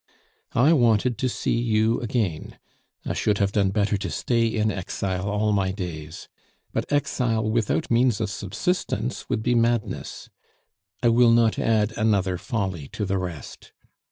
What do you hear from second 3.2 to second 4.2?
have done better to